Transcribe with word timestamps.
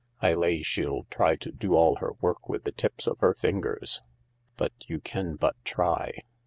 I 0.19 0.33
lay 0.33 0.63
she'll 0.63 1.03
try 1.11 1.35
to 1.35 1.51
do 1.51 1.75
all 1.75 1.97
her 1.97 2.13
work 2.21 2.49
with 2.49 2.63
the 2.63 2.71
tips 2.71 3.05
of 3.05 3.19
her 3.19 3.35
fingers. 3.35 4.01
But 4.57 4.73
you 4.87 4.99
can 4.99 5.35
but 5.35 5.55
try." 5.63 6.23